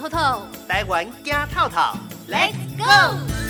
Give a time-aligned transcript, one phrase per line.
[0.00, 1.94] 透透，台湾惊套套
[2.26, 3.49] ，Let's go！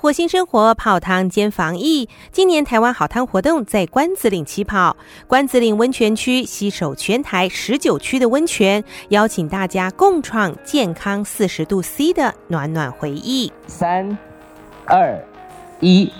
[0.00, 4.96] 火星生活泡汤兼防疫，今年台湾好汤活动在关子岭起跑。
[5.26, 13.52] 关子岭温泉区携手全台十九区的温泉，邀请大家共创健康四十度 C 的暖暖回忆。
[13.66, 14.16] 三、
[14.86, 15.20] 二、
[15.80, 16.12] 一。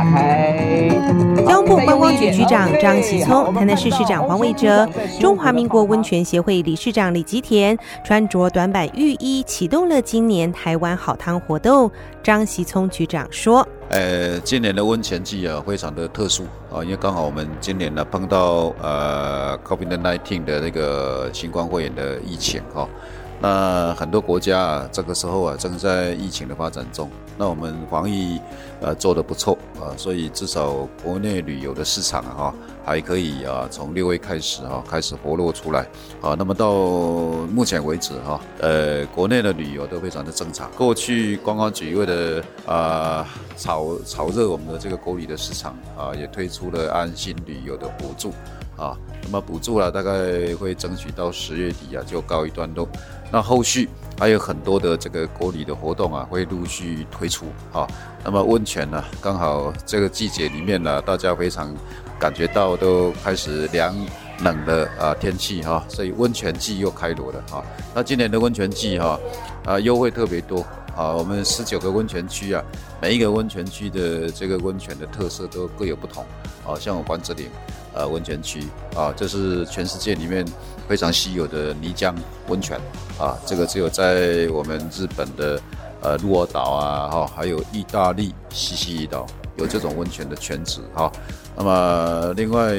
[0.00, 1.44] 请打开。
[1.46, 4.88] 交通部观光局局长张喜聪、台南市市长黄伟哲、
[5.20, 11.90] 中华民国温泉协会理事长李吉田穿着短版浴衣启动了今年台湾好汤活动。
[12.22, 22.88] 张喜聪局长说：“呃，今年的温泉季啊，非常的特殊啊，因为刚好我们今年呢碰到呃 COVID-19 的那个新冠肺炎的疫情哈。”
[23.42, 27.10] 那很多国家啊，这个时候啊，正在疫情的发展中。
[27.38, 28.38] 那我们防疫
[28.82, 35.86] 呃做得不错啊，所以至少国内旅游的市场啊，还可以啊，从六月开始哈，开始活络出来
[36.20, 36.36] 啊。
[36.38, 36.72] 那么到
[37.48, 40.70] 目前为止哈，呃，国内的旅游都非常的正常。
[40.72, 48.30] 过去观光局为了啊炒炒热我们的这个国旅的市场啊，也推出了安心旅游的补助
[48.76, 48.96] 啊。
[49.22, 52.88] 那么补助了，大概会争取到十月底啊，就告一段落。
[53.32, 53.88] 那后续
[54.20, 57.88] 还有很多的这个国旅的活动啊，会陆续推出啊。
[58.22, 61.74] 那么温泉呢，刚好这个季节里面呢，大家非常
[62.18, 63.96] 感觉到都开始凉
[64.44, 67.64] 冷的啊天气哈，所以温泉季又开锣了哈。
[67.94, 69.18] 那今年的温泉季哈
[69.64, 70.62] 啊优惠特别多
[70.96, 72.62] 啊，我们十九个温泉区啊，
[73.00, 76.24] 每一个温泉区的这个温泉的特色都各有不同
[76.66, 77.48] 啊，像我关子岭。
[77.92, 78.62] 呃，温泉区
[78.94, 80.46] 啊，这是全世界里面
[80.88, 82.14] 非常稀有的泥浆
[82.46, 82.80] 温泉
[83.18, 85.60] 啊，这个只有在我们日本的
[86.00, 89.26] 呃鹿儿岛啊，哈，还有意大利西西里岛
[89.56, 91.10] 有这种温泉的泉质哈。
[91.56, 92.76] 那么另外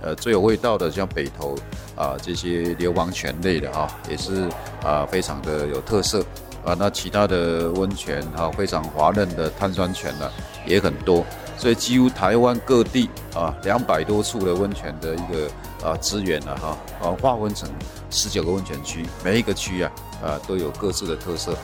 [0.00, 1.56] 呃最有味道的像北投
[1.96, 4.48] 啊这些硫磺泉类的哈，也是
[4.84, 6.24] 啊非常的有特色
[6.64, 6.76] 啊。
[6.78, 10.30] 那其他的温泉哈，非常滑嫩的碳酸泉呢
[10.66, 11.24] 也很多。
[11.58, 17.68] 所以几乎台湾各地啊，两百多处的温泉的一个啊资源了哈，啊划分成
[18.10, 19.92] 十九个温泉区，每一个区啊
[20.24, 21.56] 啊都有各自的特色。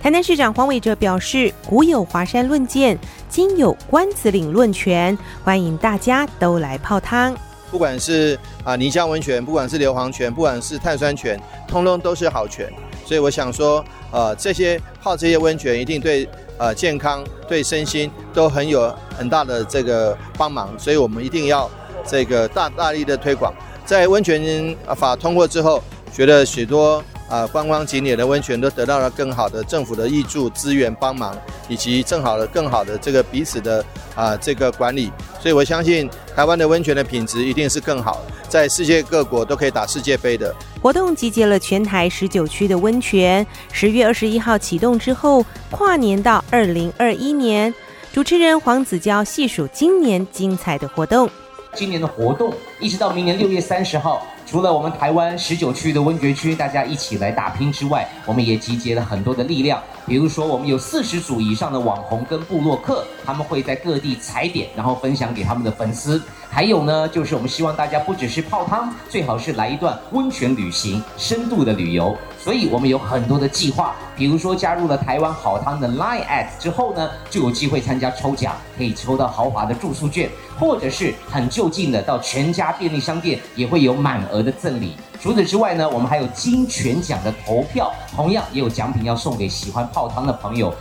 [0.00, 2.98] 台南市长黄伟哲表示，古有华山论剑，
[3.28, 7.34] 今有关子岭论泉，欢迎大家都来泡汤。
[7.72, 12.70] 不管是啊泥浆温泉，不管是硫磺泉，不管是碳酸泉，通通都是好泉。
[13.04, 16.28] 所以我想说，呃，这些泡这些温泉一定对。
[16.58, 21.68] 呃，健康对身心都很有很大的这个帮忙，所以我们一定要
[22.06, 23.52] 这个大大力的推广。
[23.84, 25.82] 在温泉法通过之后，
[26.12, 31.34] 觉得许多啊观光景点的温泉都得到了更好的政府的益助资源帮忙，
[31.66, 33.82] 以及正好的更好的这个彼此的
[34.14, 35.10] 啊这个管理。
[35.40, 38.20] 所以我相信台湾的温泉的品质一定是更好，
[38.50, 40.54] 在世界各国都可以打世界杯的。
[40.82, 47.72] 活动集结了全台十九区的温泉，十月二十一号启动之后，跨年到二零二一年。
[48.12, 51.30] 主持人黄子佼细数今年精彩的活动。
[51.74, 59.80] 今年的活动一直到明年六月三十号，除了我们台湾十九区的温泉区大家一起来打拼之外，我们也集结了很多的力量。
[60.04, 66.20] 比如说，我们有四十组以上的网红跟部落客，他们会在各地踩点，然后分享给他们的粉丝。
[66.50, 72.16] 还有呢，就是我们希望大家不只是泡汤，最好是来一段温泉旅行，深度的旅游。
[72.36, 80.28] 所以我们有很多的计划，比如说加入了台湾好汤的 Line at 之后呢，就有机会参加抽奖，可以抽到豪华的住宿券，
[80.58, 84.96] 或者是很就近的到全家便利商店也会有满额的赠礼。
[85.20, 90.74] 除此之外呢，我们还有金泉奖的投票，同样也有奖品要送给喜欢泡汤的朋友。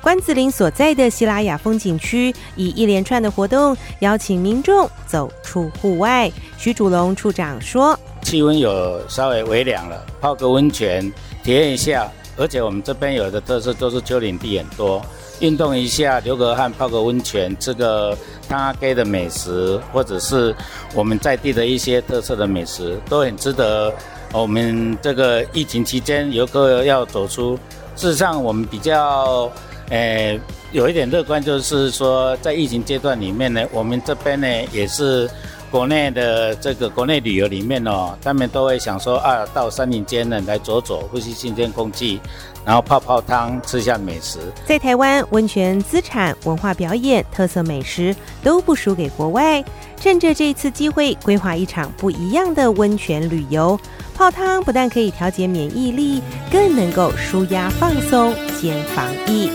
[0.00, 6.28] 关子岭所在的西拉雅风景区，以一连串的活动邀请民众走出户外。
[6.58, 11.08] 徐主龙处长说：“气温有稍微微凉了，泡个温泉
[11.44, 12.10] 体验一下。
[12.36, 15.00] 而且我们这边有的特色都是丘陵地很多，
[15.40, 18.16] 运动一下，流个汗，泡个温泉，吃个
[18.48, 20.54] 汤阿给的美食，或者是
[20.94, 23.92] 我们在地的一些特色的美食，都很值得。
[24.32, 27.58] 我们这个疫情期间游客要走出，
[27.96, 29.50] 事实上我们比较。”
[29.90, 30.40] 诶，
[30.70, 35.28] 有一点乐观，就是说在疫情阶段里面呢，我们这边呢也是
[35.72, 42.20] 国内的这个国内旅游里面哦，他们都会想说啊，到山林间呢来走走，呼吸新鲜空气，
[42.62, 44.38] 然后泡泡汤，吃下美食。
[44.66, 49.64] 在台湾，温泉资产、文化表演、特色美食都不输给国外。
[49.96, 53.80] 趁着这次机会，规划一场不一样的温泉旅游。
[54.14, 56.20] 泡汤不但可以调节免疫力，
[56.50, 59.48] 更能够舒压放松兼防疫。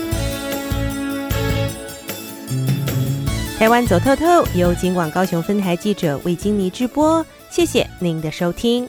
[3.58, 8.88] 台湾走透透由金广高雄分台记者魏金妮直播，谢谢您的收听。